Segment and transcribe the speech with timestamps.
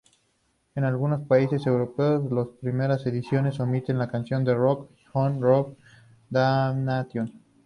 [0.73, 5.75] En algunos países europeos las primeras ediciones omiten la canción "Rock 'n' Roll
[6.27, 7.31] Damnation.